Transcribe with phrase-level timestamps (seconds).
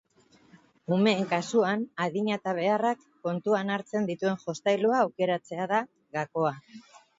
[0.95, 5.85] Umeen kasuan, adina eta beharrak kontuan hartzen dituen jostailua aukeratzea da
[6.21, 6.59] gakoa.